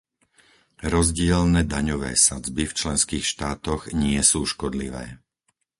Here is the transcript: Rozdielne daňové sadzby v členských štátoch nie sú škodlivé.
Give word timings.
Rozdielne 0.93 1.61
daňové 1.73 2.11
sadzby 2.25 2.63
v 2.67 2.73
členských 2.81 3.21
štátoch 3.33 3.81
nie 4.03 4.17
sú 4.29 4.39
škodlivé. 4.51 5.05